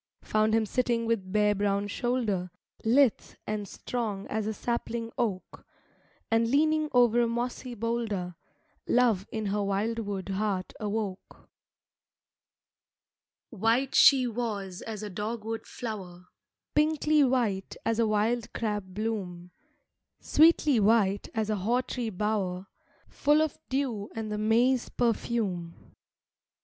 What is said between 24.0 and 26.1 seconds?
and the May's perfume.